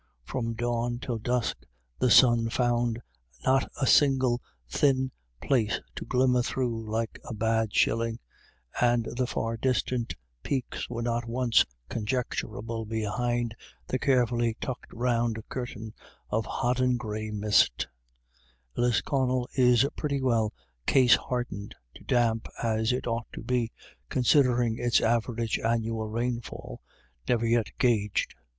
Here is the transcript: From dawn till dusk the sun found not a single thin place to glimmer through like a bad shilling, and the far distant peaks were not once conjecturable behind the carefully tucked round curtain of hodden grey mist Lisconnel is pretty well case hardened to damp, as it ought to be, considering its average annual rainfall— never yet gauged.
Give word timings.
From 0.23 0.53
dawn 0.55 0.97
till 0.97 1.19
dusk 1.19 1.57
the 1.99 2.09
sun 2.09 2.49
found 2.49 3.03
not 3.45 3.69
a 3.79 3.85
single 3.85 4.41
thin 4.67 5.11
place 5.43 5.79
to 5.95 6.05
glimmer 6.05 6.41
through 6.41 6.89
like 6.89 7.19
a 7.23 7.35
bad 7.35 7.71
shilling, 7.71 8.17
and 8.81 9.05
the 9.15 9.27
far 9.27 9.57
distant 9.57 10.15
peaks 10.41 10.89
were 10.89 11.03
not 11.03 11.25
once 11.27 11.65
conjecturable 11.87 12.83
behind 12.83 13.53
the 13.85 13.99
carefully 13.99 14.57
tucked 14.59 14.91
round 14.91 15.37
curtain 15.49 15.93
of 16.31 16.47
hodden 16.47 16.97
grey 16.97 17.29
mist 17.29 17.87
Lisconnel 18.75 19.47
is 19.53 19.85
pretty 19.95 20.19
well 20.19 20.51
case 20.87 21.15
hardened 21.15 21.75
to 21.93 22.03
damp, 22.05 22.47
as 22.63 22.91
it 22.91 23.05
ought 23.05 23.27
to 23.33 23.43
be, 23.43 23.71
considering 24.09 24.79
its 24.79 24.99
average 24.99 25.59
annual 25.59 26.07
rainfall— 26.07 26.81
never 27.29 27.45
yet 27.45 27.67
gauged. 27.77 28.33